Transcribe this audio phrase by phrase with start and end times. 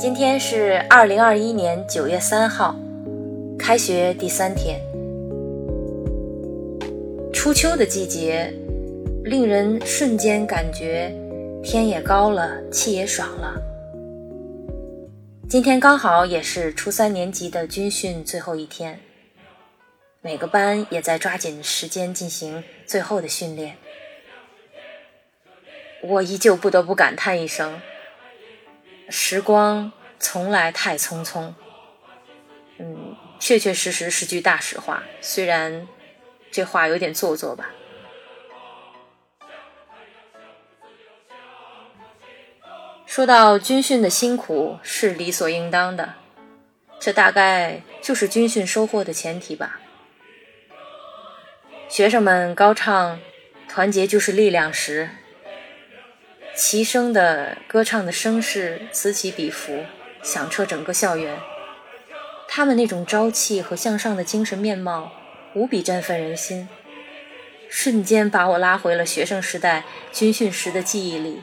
[0.00, 2.74] 今天是二零二一年九月三号，
[3.58, 4.80] 开学第三天。
[7.34, 8.50] 初秋的季节，
[9.22, 11.14] 令人瞬间感觉
[11.62, 13.60] 天也高了，气也爽了。
[15.50, 19.00] 今天刚好也是初三年级的军训最后一天，
[20.22, 23.76] 每个班也在抓紧时间进行最后的训练。
[26.02, 27.82] 我依旧不得不感叹一声：
[29.10, 31.52] 时光从来太匆匆。
[32.78, 35.88] 嗯，确确实实是句大实话，虽然
[36.52, 37.70] 这话有点做作吧。
[43.06, 46.14] 说到军训的辛苦是理所应当的，
[47.00, 49.80] 这大概就是军训收获的前提吧。
[51.88, 53.20] 学生们高唱
[53.68, 55.10] “团结就是力量”时，
[56.54, 59.84] 齐声的歌唱的声势此起彼伏，
[60.22, 61.40] 响彻整个校园。
[62.48, 65.12] 他们那种朝气和向上的精神面貌，
[65.54, 66.68] 无比振奋人心，
[67.68, 71.42] 瞬间把我拉回了学生时代军训时的记忆里。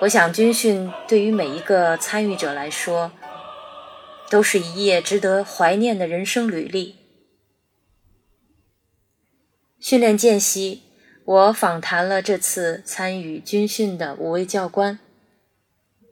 [0.00, 3.12] 我想，军训对于每一个参与者来说，
[4.28, 6.96] 都是一页值得怀念的人生履历。
[9.80, 10.82] 训练间隙，
[11.24, 14.98] 我访谈了这次参与军训的五位教官，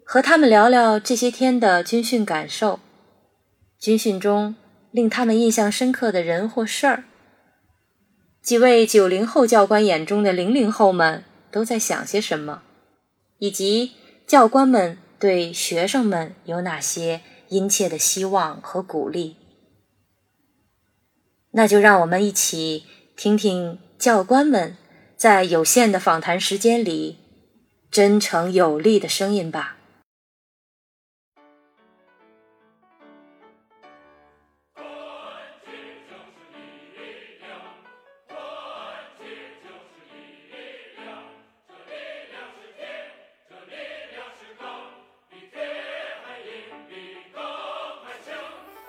[0.05, 2.81] 和他们聊聊这些天的军训感受，
[3.79, 4.55] 军训中
[4.91, 7.05] 令他们印象深刻的人或事儿。
[8.43, 12.63] 几位九零后教官眼中的零零后们都在想些什么？
[13.39, 13.93] 以及
[14.27, 19.37] 教官们对学生们有哪些殷切的希望和鼓励？
[21.53, 22.85] 那就让我们一起
[23.17, 24.77] 听听教官们
[25.17, 27.19] 在有限的访谈时间里
[27.91, 29.79] 真诚有力的声音吧。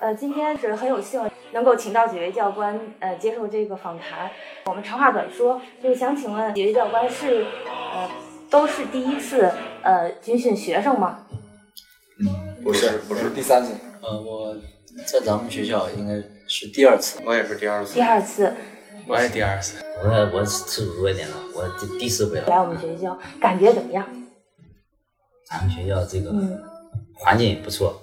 [0.04, 4.30] 呃，今天是很有幸能够请到几位教官，呃，接受这个访谈。
[4.66, 8.12] 我们长话短说，就是想请问几位教官是，呃，
[8.50, 9.50] 都是第一次
[9.82, 11.26] 呃军训学生吗？
[12.20, 13.72] 嗯，不是，不是第三次。
[14.02, 14.54] 呃，我
[15.08, 16.16] 在咱们学校应该
[16.50, 17.22] 是第二次。
[17.26, 17.94] 我也是第二次。
[17.94, 18.54] 第二次。
[19.08, 19.82] 我也第二次。
[20.04, 22.48] 我我次数多一点了，我第第四回了。
[22.48, 24.06] 来我们学校，感觉怎么样？
[25.50, 26.30] 咱们学校这个
[27.14, 28.02] 环境也不错，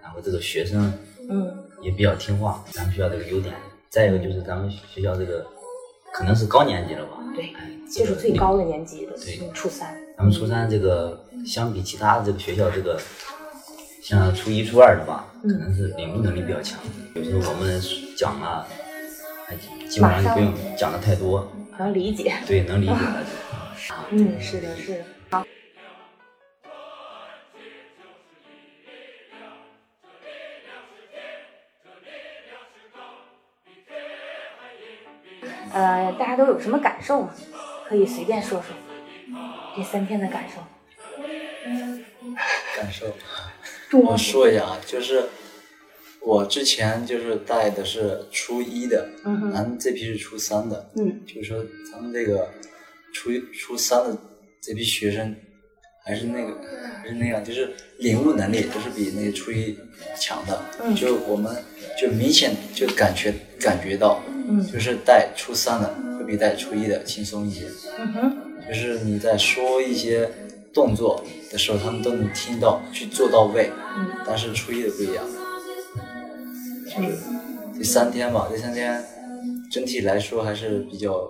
[0.00, 0.90] 然后这个学生。
[1.30, 3.54] 嗯，也比较听话，咱们学校这个优点。
[3.88, 5.46] 再一个就是咱们学校这个
[6.12, 7.18] 可能是高年级了吧？
[7.34, 7.52] 对，
[7.90, 9.94] 就是最高的年级的，对，初三。
[10.16, 12.98] 咱们初三这个相比其他这个学校，这个
[14.02, 16.78] 像初一、初二的吧，可能是领悟能力比较强。
[17.14, 17.80] 有时候我们
[18.16, 18.66] 讲了，
[19.88, 22.32] 基本上就不用讲的太多，能理解。
[22.46, 22.94] 对，能理解。
[24.10, 25.04] 嗯，是的，是的。
[35.82, 37.34] 呃，大家都有什么感受吗？
[37.88, 38.68] 可以随便说说
[39.76, 40.62] 这三天的感受。
[42.76, 43.06] 感受，
[43.98, 45.24] 我说一下啊，就是
[46.20, 52.48] 我之前就是带的是初一的，嗯咱们这批是初三的，嗯，就是说咱们这个
[53.12, 54.16] 初一、初三的
[54.60, 55.34] 这批学生
[56.04, 56.60] 还是那个
[57.00, 59.76] 还是那样，就是领悟能力都是比那个初一
[60.16, 61.52] 强的，嗯，就我们
[62.00, 64.22] 就明显就感觉感觉到。
[64.48, 67.66] 嗯，就是带初三的会比带初一的轻松一些。
[67.98, 68.36] 嗯哼，
[68.68, 70.30] 就是你在说一些
[70.72, 73.70] 动作的时候，他们都能听到，去做到位。
[73.96, 75.24] 嗯，但是初一的不一样。
[76.84, 77.18] 就是
[77.74, 79.02] 第三天吧，第三天
[79.70, 81.28] 整体来说还是比较，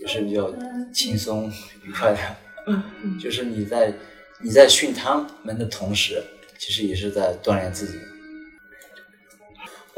[0.00, 0.50] 也是比较
[0.92, 1.52] 轻松
[1.84, 2.18] 愉快的。
[2.66, 3.92] 嗯嗯，就是你在
[4.42, 6.22] 你在训他们的同时，
[6.58, 7.98] 其实也是在锻炼自己。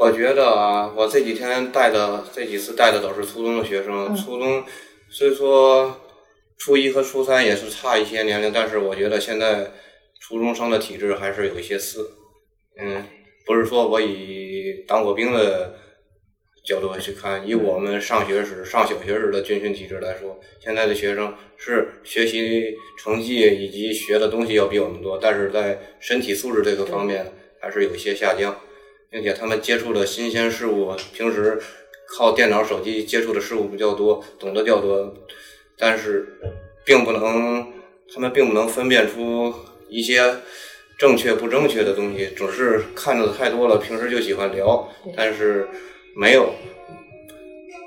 [0.03, 4.13] 我觉得啊，我这几天带的这几次带的都是初中的学生。
[4.13, 4.61] 初中
[5.09, 5.97] 虽说
[6.57, 9.71] 初一和初三也是差一些年龄，但是我觉得现在
[10.19, 12.05] 初中生的体质还是有一些次。
[12.77, 13.01] 嗯，
[13.45, 15.73] 不是说我以当过兵的
[16.67, 28.53] 角度去看，以我们上学时、上小学时的军训体质来说，现在的学生是学习成绩以及学的东西要比我们多，但是在身体素质这个方面还是有一些下降。
[29.13, 31.61] 并且他们接触的新鲜事物，平时
[32.17, 35.13] 靠电脑、手机接触的事物比较多，懂得较多，
[35.77, 36.39] 但是
[36.83, 37.71] 并不能，
[38.11, 39.53] 他们并不能分辨出
[39.87, 40.37] 一些
[40.97, 45.67] 正确不正确的东西，总是看的太多了，平时就喜欢聊，但是
[46.15, 46.51] 没有，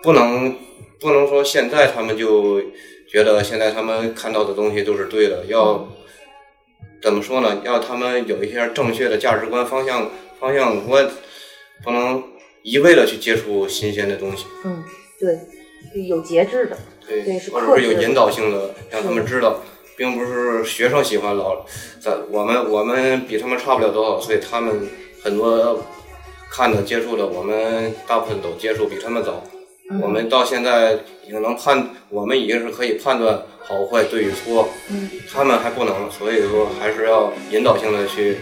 [0.04, 0.54] 不能
[1.00, 2.62] 不能说现在他们就
[3.10, 5.88] 觉得现在他们看到的东西都是对的，要
[7.02, 7.62] 怎么说呢？
[7.64, 10.08] 要他们有一些正确的价值观方向
[10.38, 11.10] 方向我，
[11.84, 12.22] 不能
[12.62, 14.46] 一味的去接触新鲜的东西。
[14.64, 14.82] 嗯，
[15.18, 15.38] 对，
[16.06, 16.76] 有节制的。
[17.06, 19.60] 对，对或者是有引导性的，让他们知道，
[19.96, 21.64] 并不是学生喜欢老，
[22.00, 24.88] 咱我们我们比他们差不了多少岁，他们
[25.22, 25.84] 很多
[26.50, 29.44] 看的接触的，我们大部分都接触比他们早，
[30.02, 30.94] 我们到现在
[31.24, 38.38] 已经能判，我们已经是可以判断好坏对与错，嗯他们还不能，所以说还是要引导性的去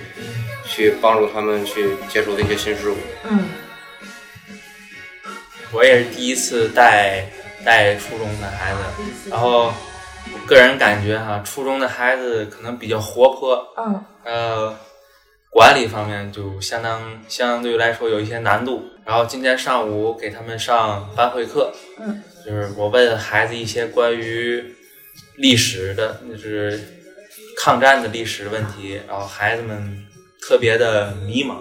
[0.67, 2.97] 去帮助他们去接触这些新事物。
[3.25, 3.45] 嗯，
[5.73, 7.25] 我也是第一次带。
[7.65, 9.73] 带初中的孩子，然后
[10.31, 14.79] 我个人感觉哈，初中的孩子可能比较活泼，嗯，呃，
[15.49, 18.87] 管理方面就相当相对来说有一些难度。
[19.07, 24.63] 然后今天上午给他们上班会课，嗯，就是我问孩子一些关于
[25.37, 26.79] 历史的，就是
[27.57, 30.04] 抗战的历史问题，然后孩子们
[30.47, 31.57] 特别的迷茫，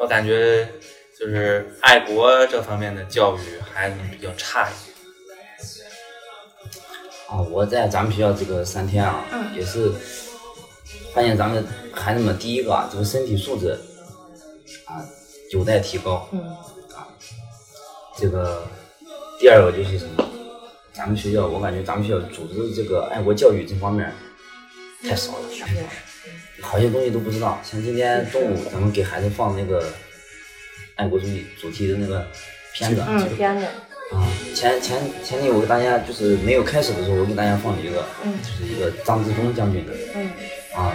[0.00, 0.68] 我感觉
[1.16, 4.90] 就是爱国这方面的教育，孩子们比较差一些。
[7.28, 9.92] 啊，我在咱们学校这个三天啊，也是
[11.14, 13.78] 发现咱们孩子们第一个啊，这个身体素质
[14.86, 14.98] 啊
[15.52, 16.28] 有待提高。
[16.32, 16.40] 嗯。
[16.92, 17.06] 啊，
[18.18, 18.66] 这个
[19.38, 20.28] 第二个就是什么？
[20.92, 24.12] 咱们学校，我感觉咱们学校组织这个爱国教育这方面
[25.02, 25.48] 太少了，
[26.60, 27.60] 好些东西都不知道。
[27.62, 29.92] 像今天中午咱们给孩子放那个
[30.96, 32.26] 爱国主义主题的那个
[32.72, 33.66] 片子，嗯，片子。
[34.12, 40.30] 啊，前前前天我给大家就是没有开始的时候，我给大家放了一个，嗯，就是一个张自忠将军的，嗯，
[40.74, 40.92] 啊，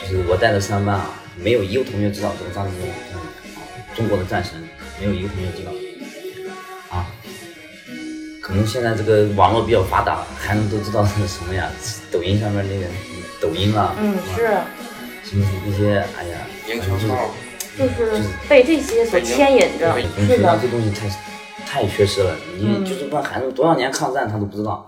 [0.00, 3.58] 就是我带的三班啊，没有一个同学知道这个张自忠将军，啊，
[3.94, 4.54] 中国的战神，
[5.00, 5.72] 没有一个同学知道，
[6.96, 7.06] 啊，
[8.40, 11.70] 可能现在这个网络比较发达，孩子都知道是什么呀？
[12.12, 12.86] 抖音上面那个
[13.42, 14.46] 抖音啊，嗯，是，
[15.24, 17.30] 什么那些，哎呀，营销号，
[17.76, 19.94] 就是被这些所牵引着，
[20.26, 21.10] 是的，这东西太。
[21.64, 24.84] 太缺失了，你就是问孩子多少年抗战，他都不知道。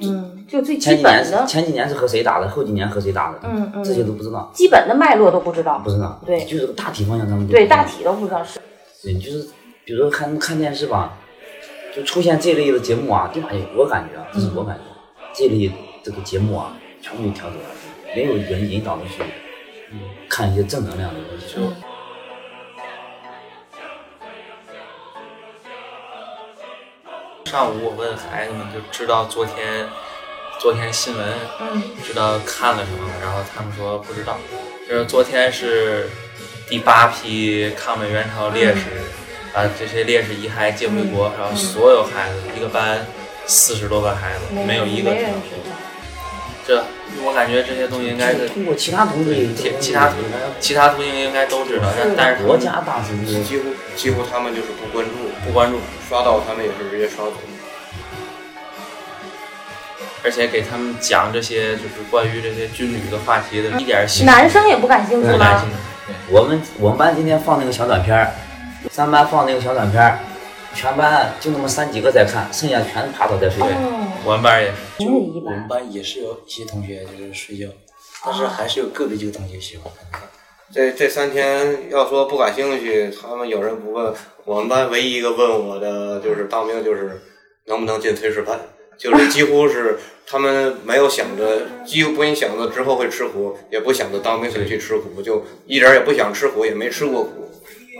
[0.00, 1.46] 嗯，就最基本的。
[1.46, 4.50] 前几年是和谁打的，后几年和谁打的，嗯嗯，这些都不知道。
[4.52, 5.78] 基本的脉络都不知道。
[5.84, 6.20] 不知道。
[6.26, 8.58] 对，就是个大体方向，他们对大体都不知道是。
[9.00, 9.46] 对，就是
[9.84, 11.16] 比如说看看电视吧，
[11.94, 13.50] 就出现这类的节目啊，对吧？
[13.76, 14.82] 我感觉啊，这是我感觉，
[15.32, 15.70] 这类
[16.02, 17.64] 这个节目啊，全部调走了，
[18.14, 19.22] 没有人引导的去
[20.28, 21.56] 看一些正能量的东西。
[27.50, 29.86] 上午我问孩子们，就知道昨天
[30.60, 31.34] 昨天新闻，
[32.04, 34.38] 知道看了什么然后他们说不知道。
[34.88, 36.08] 就是昨天是
[36.68, 38.80] 第八批抗美援朝烈士，
[39.52, 43.04] 把这些烈士遗骸接回国，然后所有孩子一个班
[43.46, 45.30] 四十多个孩子，没有一个知道。
[46.66, 46.84] 这
[47.24, 50.10] 我感觉这些东西应该是通过其他途径，其他
[50.60, 53.64] 其他途径应该都知道，但但是国家大事几乎
[53.96, 55.12] 几乎他们就是不关注，
[55.44, 55.78] 不关注。
[56.08, 57.32] 刷到他们也是直接刷走，
[60.22, 65.64] 而且给他们讲这些就是关于这些军旅的话题的，一点兴趣男生也不感兴趣吗？
[66.28, 68.30] 我们我们班今天放那个小短片
[68.90, 70.18] 三班放那个小短片
[70.74, 73.68] 全班就那么三几个在看，剩下全趴倒在睡觉。
[74.24, 77.68] 我们班也是，就我们班也是有一些同学就是睡觉，
[78.24, 80.22] 但是还是有个别几个同学喜欢看。
[80.72, 84.12] 这这三天要说不感兴趣，他们有人不问。
[84.44, 87.20] 我们班唯一一个问我的就是当兵，就是
[87.66, 88.58] 能不能进炊事班，
[88.96, 97.41] 就是几乎是他们没有想着，几乎不想着之后会吃苦，也不想着当兵去吃苦，就一点也不想吃苦，也没吃过苦。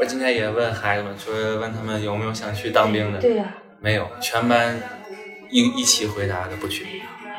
[0.03, 4.77] 我今天也问孩子们，说问他们有没有想去当兵的，对呀，没有，全班
[5.49, 6.85] 一一起回答的不去。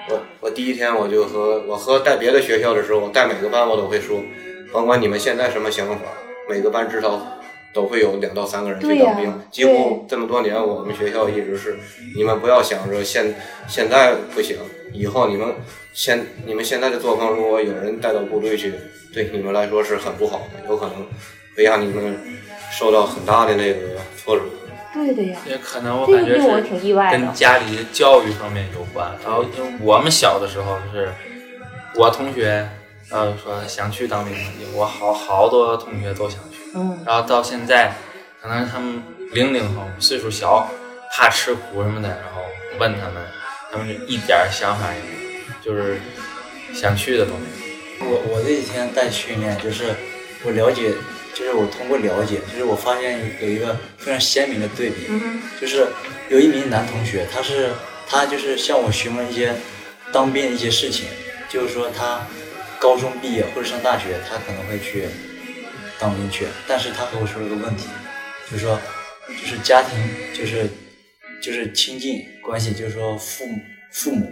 [0.07, 4.23] 我我第一天我就和我和带别的学校的时候，我带每个班我都会说。
[4.71, 6.05] 甭管你们现在什么想法，
[6.49, 7.21] 每个班至少
[7.73, 9.41] 都会有两到三个人去当兵。
[9.51, 11.77] 几乎这么多年，我们学校一直是，
[12.15, 13.35] 你们不要想着现
[13.67, 14.55] 现在不行，
[14.93, 15.53] 以后你们
[15.91, 18.73] 现你们现在的作风，如果有人带到部队去，
[19.13, 20.95] 对你们来说是很不好的，有可能
[21.57, 22.17] 会让你们
[22.77, 23.79] 受到很大的那个
[24.17, 24.43] 挫折。
[24.93, 26.47] 对的呀，也可能我感觉是
[27.11, 29.11] 跟家里的教育方面有关。
[29.23, 31.11] 然后因为我们小的时候，就是
[31.95, 32.67] 我同学。
[33.09, 34.33] 然后说想去当兵，
[34.73, 36.57] 我好好多同学都想去。
[36.73, 36.97] 嗯。
[37.05, 37.93] 然后到现在，
[38.41, 39.03] 可能他们
[39.33, 40.67] 零零后岁数小，
[41.11, 42.07] 怕吃苦什么的。
[42.07, 42.41] 然后
[42.79, 43.21] 问他们，
[43.71, 45.99] 他们就一点想法也没有，就是
[46.73, 47.45] 想去的都没
[47.99, 48.09] 有。
[48.09, 49.93] 我我这几天在训练，就是
[50.43, 50.93] 我了解，
[51.35, 55.07] 就是我通过了解，就是我发现有一个非常鲜明的对比，
[55.59, 55.87] 就是
[56.29, 57.71] 有一名男同学，他是
[58.07, 59.55] 他就是向我询问一些
[60.11, 61.05] 当兵的一些事情，
[61.49, 62.25] 就是说他
[62.79, 65.07] 高中毕业或者上大学，他可能会去
[65.99, 67.87] 当兵去，但是他和我说了个问题，
[68.51, 68.79] 就是说
[69.27, 69.97] 就是家庭
[70.33, 70.69] 就是
[71.41, 73.59] 就是亲近关系，就是说父母
[73.91, 74.31] 父母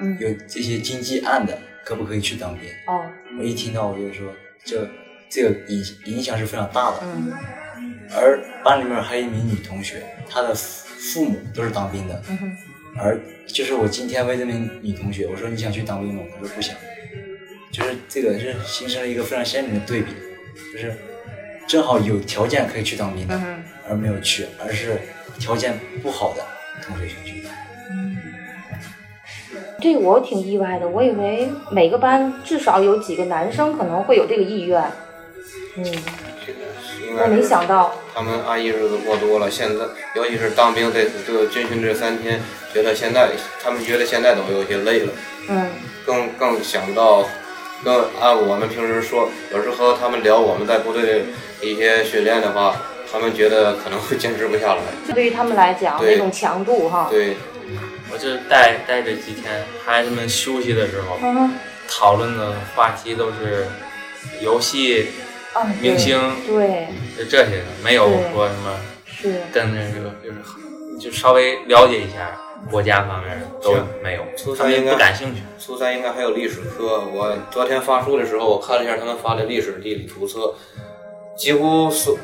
[0.00, 0.18] 嗯。
[0.20, 2.68] 有这些经济案的，可不可以去当兵？
[2.86, 3.04] 哦，
[3.38, 4.88] 我一听到我就说，这
[5.32, 6.98] 这个影影响是非常大的。
[7.02, 7.32] 嗯
[8.14, 12.54] 而班里面还有一名女同学，她的父父母都是当兵的，嗯
[12.98, 16.22] 而就是我今天问这名女同学，我说你想去当兵吗？
[16.34, 16.76] 她说不想。
[17.70, 20.12] 就是这个是形成了一个非常鲜明的对比，
[20.74, 20.94] 就是
[21.66, 25.00] 正好有条件可以去当兵的，嗯而没有去，而是
[25.38, 25.72] 条件
[26.02, 26.44] 不好的
[26.84, 27.42] 同学想去。
[29.80, 34.84] 这我挺意外的，我以为每个班至少有几个男生可能会有这个意愿。
[35.76, 37.94] 嗯，我没应该没想到。
[38.14, 42.40] 他们安逸日子过多了，现在尤其是当兵这这个军训这三天，
[42.74, 43.30] 觉得现在
[43.62, 45.12] 他们觉得现在都有些累了，
[45.48, 45.70] 嗯
[46.04, 47.24] 更更想到，
[47.84, 51.20] 更按我们平时说，有时候和他们聊我们在部队的
[51.62, 52.76] 一些训练的话，
[53.10, 54.82] 他们觉得可能会坚持不下来。
[55.06, 57.08] 这 对于他们来讲，那种强度哈。
[57.10, 57.36] 对，
[58.12, 61.54] 我这带带这几天，孩子们休息的时候，嗯
[61.88, 63.66] 讨论的话题都是
[64.40, 65.08] 游戏、
[65.52, 72.38] 啊，明星，对，就这些的，没有对说什么是跟那个就是就稍微了解一下
[72.70, 75.42] 国家方面的都没有初，他们也三应该不感兴趣。
[75.58, 77.02] 初三应该还有历史课。
[77.12, 80.54] 我昨天发书的时候，我看了一下他们发的历史地理图册，
[81.36, 82.16] 几乎所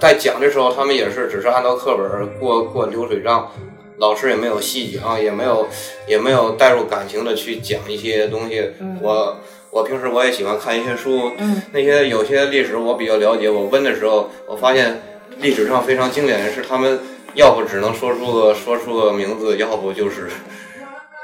[0.00, 3.50] 在讲的时候，他们也是只是按照课本过过流水账，
[3.98, 5.68] 老师也没有细讲，也没有
[6.06, 8.72] 也没有带入感情的去讲一些东西。
[9.02, 9.36] 我
[9.70, 13.48] 我平时我也喜欢看一些书，嗯那些有些历史我比较了解。
[13.48, 15.00] 我问的时候，我发现
[15.38, 16.98] 历史上非常经典的是他们
[17.34, 20.28] 要不只能说出个说出个名字，要不就是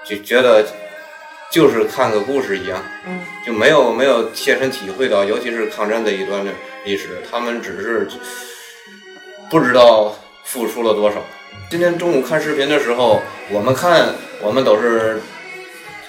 [0.09, 0.65] 就觉得
[1.51, 6.53] 就是看个故事一样，嗯就没有没有切身体会到，尤其是抗战这一段的
[6.85, 8.09] 历史，他们只是
[9.51, 11.17] 不知道付出了多少。
[11.69, 15.21] 今天中午看视频的时候，我们看我们都是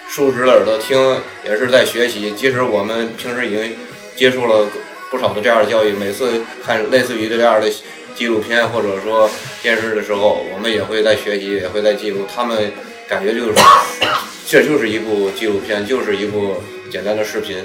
[0.09, 2.31] 竖直了耳朵听，也是在学习。
[2.31, 3.75] 即使我们平时已经
[4.15, 4.65] 接触了
[5.11, 7.69] 不少的这样的教育，每次看类似于这样的
[8.15, 9.29] 纪录片或者说
[9.61, 12.25] 电视的时候，我们也会在学习，也会在记录。
[12.33, 12.71] 他们
[13.07, 13.53] 感觉就是，
[14.47, 16.55] 这就是一部纪录片，就是一部
[16.89, 17.57] 简单的视频。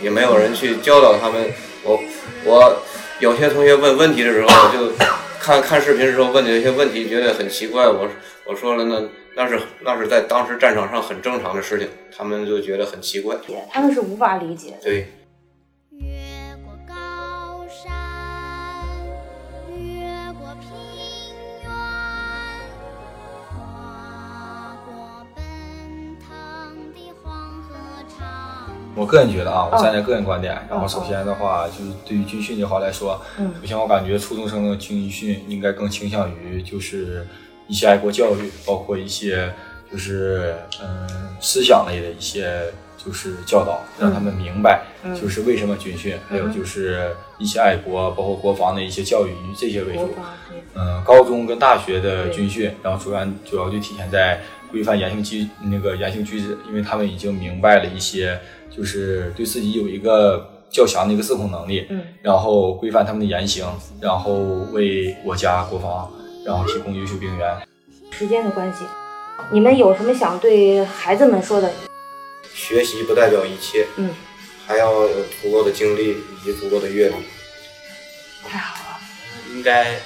[0.00, 1.50] 也没有人去教导他们。
[1.82, 1.98] 我
[2.44, 2.82] 我
[3.18, 4.92] 有些同学问问题的时候，就
[5.40, 7.88] 看看视频的时候问的一些问题，觉得很奇怪。
[7.88, 8.08] 我
[8.44, 9.02] 我说了，那
[9.40, 13.36] 那是那是在当时战场上很正常的事情，他们就觉得很奇怪。
[13.70, 14.78] 他们是无法理解的。
[14.82, 15.06] 对，
[15.92, 16.08] 越
[16.64, 17.94] 过高山，
[19.68, 20.02] 越
[20.32, 20.68] 过平
[21.62, 21.70] 原，
[23.48, 25.44] 跨过奔
[26.18, 26.26] 腾
[26.92, 27.76] 的黄河
[28.18, 28.68] 长。
[28.96, 37.24] 我个人觉得啊，我嗯站在个人观点，然后首先的话，就是对于军训这话来说，嗯首先我感觉初中生的军训应该更倾向于就是
[37.68, 39.52] 一些爱国教育，包括一些
[39.90, 42.64] 就是嗯思想类的一些
[42.96, 44.82] 就是教导，让他们明白
[45.14, 50.14] 就是为什么军训，还有就是一些爱国，包括国防的一些教育以这些为主。
[50.74, 58.38] 嗯，高中跟大学的军训，然后主要主要就体现在规范言行举那个言行举止，因为他们已经明白了一些，
[58.74, 63.66] 就是对自己有一个较强的一个自控能力，嗯，然后规范他们的言行，
[64.00, 64.34] 然后
[64.72, 66.10] 为国家国防，
[66.48, 67.68] 然后提供优秀兵员。
[68.10, 68.86] 时间的关系，
[69.50, 71.70] 你们有什么想对孩子们说的？
[72.54, 74.14] 学习不代表一切，嗯，
[74.66, 77.16] 还要有足够的精力以及足够的阅历。
[78.48, 78.98] 太好了。
[79.52, 80.00] 应该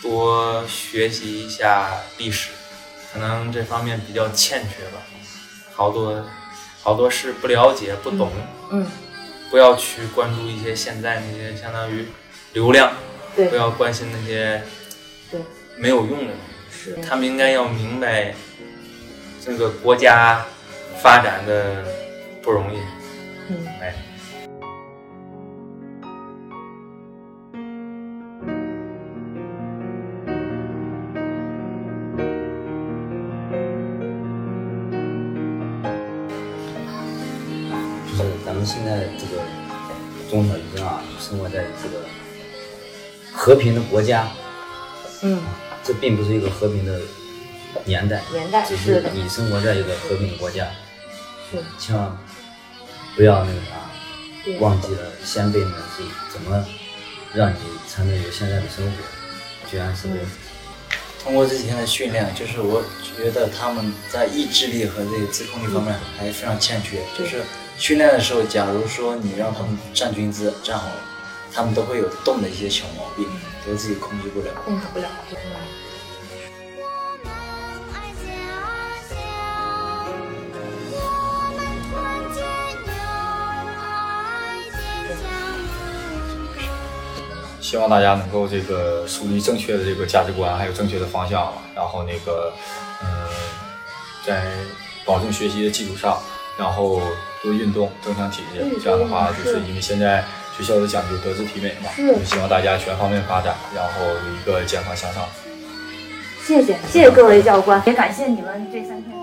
[0.00, 2.48] 多学习一下历史，
[3.12, 5.02] 可能这方面比较欠缺吧，
[5.74, 6.24] 好多
[6.82, 8.30] 好多事不了解不懂，
[8.70, 8.86] 嗯，
[9.50, 12.06] 不要去关注一些现在那些相当于
[12.54, 12.90] 流量，
[13.36, 14.83] 对不要关心那些对
[15.76, 16.32] 没有用的。
[16.32, 16.34] 东
[16.70, 16.96] 西，是。
[17.02, 18.34] 他们应该要明白
[19.44, 20.44] 这个国家
[21.02, 21.84] 发展的
[22.42, 22.78] 不容易，
[23.50, 23.66] 嗯。
[23.80, 23.94] 哎。
[38.16, 39.42] 就是咱们现在这个
[40.30, 42.04] 中小学生啊，生活在这个
[43.32, 44.28] 和平的国家，
[45.22, 45.42] 嗯，
[45.84, 46.98] 这并不是一个和平的
[47.84, 50.66] 年代，年代只是你生活在一个和平的国家，
[51.50, 52.16] 是千万
[53.14, 56.64] 不要那个啥，忘记了先辈们是怎么
[57.34, 60.14] 让你才能有现在的生活，居安思危。
[61.22, 67.02] 通过这几天的训练，就是我觉得他们在意志力和这个自控力方面还非常欠缺。
[67.18, 67.42] 就是
[67.78, 70.96] 训练的时候，假如说你让他们站军姿站好了，
[71.52, 73.26] 他们都会有动的一些小毛病，
[73.66, 74.50] 都自己控制不了。
[74.64, 75.08] 控制不了。
[76.76, 76.82] 我
[77.24, 77.30] 们
[77.92, 78.26] 爱家
[79.08, 79.12] 乡，
[80.90, 80.96] 我
[81.56, 81.58] 们
[81.90, 81.92] 团
[82.34, 82.38] 结
[82.86, 82.92] 友
[83.80, 83.82] 爱
[84.70, 84.76] 坚
[85.22, 85.24] 强。
[87.60, 92.52] 希望大家能够这个树立正确的这个价值观，还有正确的方向，然后那个，
[93.02, 93.06] 嗯，
[94.24, 94.52] 在
[95.04, 96.20] 保证学习的基础上，
[96.58, 97.00] 然后
[97.42, 98.78] 多运动，增强体质。
[98.82, 100.24] 这样的话，就是因为现在
[100.56, 105.24] 学校都讲究德智体美嘛，是就希望大家全方面发展，然后有一个健康向上。
[106.46, 109.13] 谢谢，谢谢各位教官，也感谢你们这三天